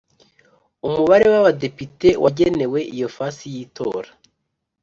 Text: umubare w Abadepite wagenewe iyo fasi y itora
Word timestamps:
umubare 0.87 1.25
w 1.33 1.35
Abadepite 1.41 2.09
wagenewe 2.23 2.79
iyo 2.95 3.07
fasi 3.15 3.43
y 3.53 3.55
itora 3.65 4.09